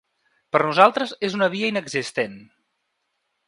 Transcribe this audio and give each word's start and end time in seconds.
Per 0.55 0.61
nosaltres 0.67 1.13
és 1.29 1.37
una 1.41 1.51
via 1.57 1.71
inexistent. 1.75 2.37